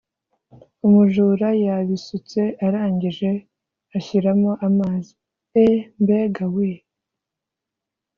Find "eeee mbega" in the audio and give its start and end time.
5.19-6.45